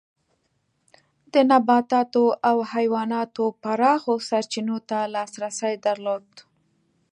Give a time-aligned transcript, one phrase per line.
[1.33, 6.27] د نباتاتو او حیواناتو پراخو سرچینو ته لاسرسی درلود.